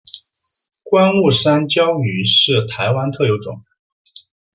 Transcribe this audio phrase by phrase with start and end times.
[0.83, 3.63] 观雾山椒鱼是台湾特有种。